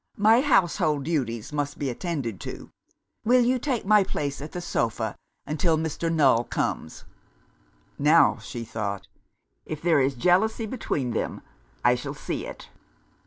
My 0.17 0.41
household 0.41 1.03
duties 1.03 1.53
must 1.53 1.77
be 1.77 1.87
attended 1.87 2.39
to. 2.41 2.71
Will 3.23 3.43
you 3.43 3.59
take 3.59 3.85
my 3.85 4.03
place 4.03 4.41
at 4.41 4.51
the 4.51 4.59
sofa, 4.59 5.15
until 5.45 5.77
Mr. 5.77 6.11
Null 6.11 6.43
comes?" 6.45 7.03
("Now," 7.99 8.39
she 8.39 8.65
thought, 8.65 9.07
"if 9.63 9.79
there 9.79 10.01
is 10.01 10.15
jealousy 10.15 10.65
between 10.65 11.11
them, 11.11 11.41
I 11.85 11.93
shall 11.93 12.15
see 12.15 12.47
it!") 12.47 12.67